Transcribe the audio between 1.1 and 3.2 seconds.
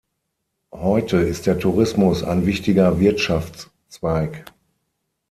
ist der Tourismus ein wichtiger